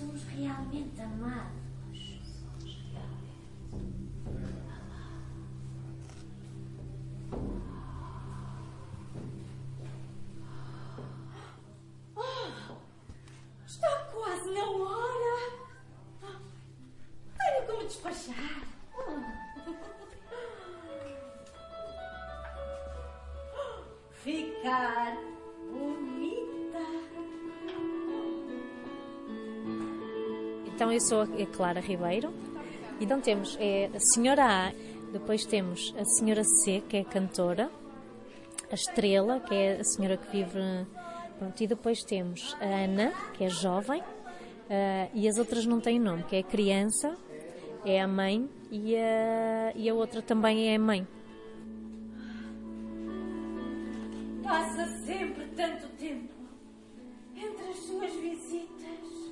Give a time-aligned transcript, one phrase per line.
[0.00, 1.60] somos realmente amados.
[12.16, 12.76] Oh,
[13.66, 15.36] está quase na hora.
[17.36, 18.62] Tenho me despachar.
[24.12, 25.30] Ficar.
[30.80, 32.32] Então eu sou a Clara Ribeiro.
[32.98, 34.72] Então temos é, a Senhora A,
[35.12, 37.70] depois temos a Senhora C, que é cantora,
[38.72, 40.58] a Estrela, que é a senhora que vive.
[41.38, 46.00] Pronto, e depois temos a Ana, que é jovem, uh, e as outras não têm
[46.00, 47.14] nome, que é a criança,
[47.84, 51.06] é a mãe e a, e a outra também é a mãe.
[54.42, 56.32] Passa sempre tanto tempo
[57.36, 59.29] entre as suas visitas.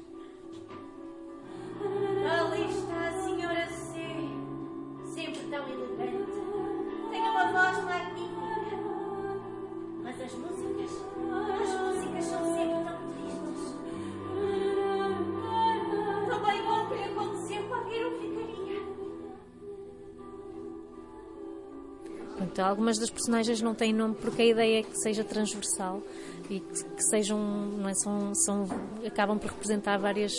[22.39, 26.01] Pronto, algumas das personagens não têm nome porque a ideia é que seja transversal
[26.49, 28.65] e que, que sejam, não é, são, são,
[29.05, 30.33] acabam por representar várias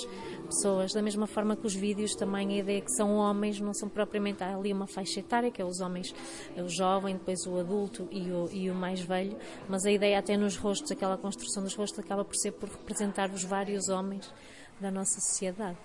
[0.46, 3.74] pessoas, da mesma forma que os vídeos também a ideia é que são homens, não
[3.74, 6.16] são propriamente há ali uma faixa etária, que é os homens,
[6.56, 9.36] o jovem, depois o adulto e o, e o mais velho,
[9.68, 13.30] mas a ideia até nos rostos, aquela construção dos rostos acaba por ser por representar
[13.30, 14.34] os vários homens
[14.80, 15.78] da nossa sociedade.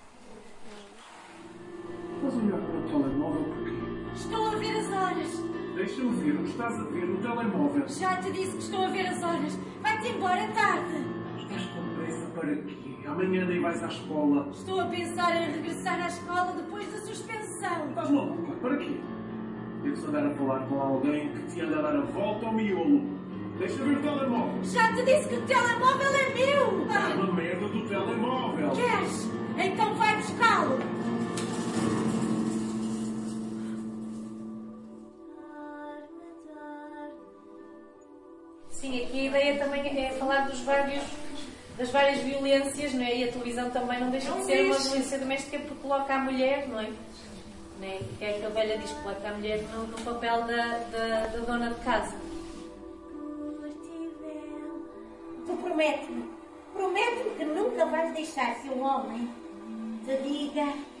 [2.15, 2.74] Estás a
[5.85, 7.87] Deixa-me ver o que estás a ver no telemóvel.
[7.87, 9.55] Já te disse que estou a ver as horas.
[9.83, 11.05] Vai-te embora tarde.
[11.37, 13.05] Estás com pressa para quê?
[13.05, 14.49] Amanhã nem vais à escola.
[14.51, 17.89] Estou a pensar em regressar à escola depois da suspensão.
[17.89, 18.53] Estás maluca?
[18.53, 18.99] Para quê?
[19.83, 23.03] Deves andar a falar com alguém que te anda a dar a volta ao miolo.
[23.59, 24.63] Deixa ver o telemóvel.
[24.63, 26.87] Já te disse que o telemóvel é meu.
[26.89, 28.71] É uma merda do telemóvel.
[28.71, 29.24] Queres?
[38.79, 41.03] Sim, aqui a ideia também é falar dos vários
[41.77, 43.17] das várias violências, não é?
[43.17, 46.19] E a televisão também não deixa Não de ser uma violência doméstica porque coloca a
[46.19, 46.89] mulher, não é?
[47.79, 47.99] Não é?
[48.17, 51.27] Que é que a velha diz que coloca a mulher no, no papel da, da,
[51.27, 52.15] da dona de casa.
[55.45, 56.29] Tu promete-me,
[56.73, 59.29] promete-me que nunca vais deixar que um homem
[60.05, 60.94] te diga.